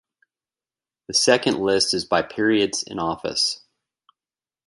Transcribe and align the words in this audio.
The 1.05 1.13
second 1.13 1.59
list 1.59 1.93
is 1.93 2.05
by 2.05 2.23
periods 2.23 2.81
in 2.81 2.97
office. 2.97 3.61